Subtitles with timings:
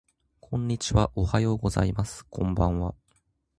[0.39, 2.95] こんにちはおはようございますこんばんは